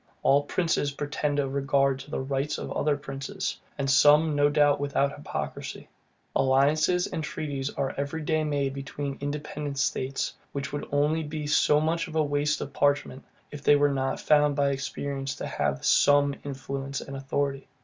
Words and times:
All 0.23 0.41
princes 0.41 0.91
pretend 0.91 1.37
a 1.37 1.47
regard 1.47 1.99
to 1.99 2.09
the 2.09 2.19
rights 2.21 2.57
of 2.57 2.71
other 2.71 2.97
princes; 2.97 3.57
and 3.77 3.87
some, 3.87 4.35
no 4.35 4.49
doubt, 4.49 4.79
without 4.79 5.13
hypocrisy. 5.15 5.89
Alliances 6.35 7.05
and 7.05 7.23
treaties 7.23 7.69
are 7.69 7.93
every 7.95 8.23
day 8.23 8.43
made 8.43 8.73
between 8.73 9.19
independent 9.21 9.77
states, 9.77 10.33
which 10.53 10.73
would 10.73 10.89
only 10.91 11.21
be 11.21 11.45
so 11.45 11.79
much 11.79 12.07
waste 12.09 12.61
of 12.61 12.73
parchment, 12.73 13.23
if 13.51 13.61
they 13.61 13.75
were 13.75 13.93
not 13.93 14.19
found 14.19 14.55
by 14.55 14.71
experience 14.71 15.35
to 15.35 15.45
have 15.45 15.85
SOME 15.85 16.33
influence 16.43 16.99
and 17.01 17.15
authority. 17.15 17.67